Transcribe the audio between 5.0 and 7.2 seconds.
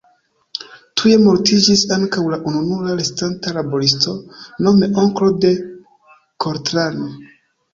onklo de Coltrane.